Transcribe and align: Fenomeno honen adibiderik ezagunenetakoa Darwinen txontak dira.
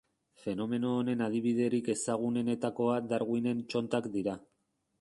Fenomeno 0.43 0.93
honen 1.01 1.21
adibiderik 1.25 1.91
ezagunenetakoa 1.95 2.97
Darwinen 3.13 3.65
txontak 3.69 4.09
dira. 4.17 4.39